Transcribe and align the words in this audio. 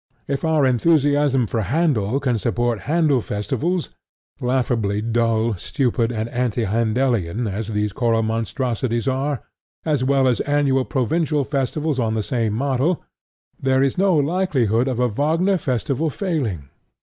If 0.27 0.43
our 0.43 0.65
enthusiasm 0.65 1.45
for 1.45 1.61
Handel 1.61 2.19
can 2.19 2.39
support 2.39 2.79
Handel 2.89 3.21
Festivals, 3.21 3.89
laughably 4.39 4.99
dull, 4.99 5.53
stupid 5.57 6.11
and 6.11 6.27
anti 6.29 6.65
Handelian 6.65 7.47
as 7.47 7.67
these 7.67 7.93
choral 7.93 8.23
monstrosities 8.23 9.07
are, 9.07 9.43
as 9.85 10.03
well 10.03 10.27
as 10.27 10.39
annual 10.39 10.85
provincial 10.85 11.43
festivals 11.43 11.99
on 11.99 12.15
the 12.15 12.23
same 12.23 12.53
model, 12.53 13.03
there 13.61 13.83
is 13.83 13.95
no 13.95 14.15
likelihood 14.15 14.87
of 14.87 14.99
a 14.99 15.07
Wagner 15.07 15.57
Festival 15.59 16.09
failing. 16.09 16.69